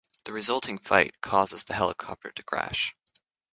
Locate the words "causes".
1.21-1.63